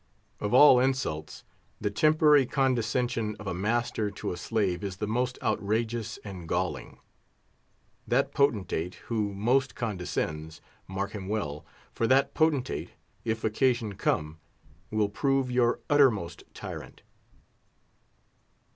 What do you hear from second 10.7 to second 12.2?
mark him well; for